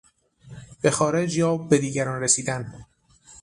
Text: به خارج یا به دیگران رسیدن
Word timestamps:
به 0.81 0.91
خارج 0.91 1.37
یا 1.37 1.57
به 1.57 1.77
دیگران 1.77 2.21
رسیدن 2.21 2.85